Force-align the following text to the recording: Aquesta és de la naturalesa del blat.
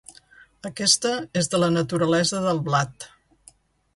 Aquesta 0.69 1.11
és 1.41 1.51
de 1.55 1.59
la 1.63 1.69
naturalesa 1.75 2.41
del 2.47 2.65
blat. 2.71 3.09